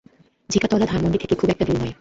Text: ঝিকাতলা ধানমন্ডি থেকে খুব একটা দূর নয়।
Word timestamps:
ঝিকাতলা 0.49 0.85
ধানমন্ডি 0.85 1.17
থেকে 1.17 1.35
খুব 1.35 1.49
একটা 1.49 1.65
দূর 1.65 1.77
নয়। 1.79 1.89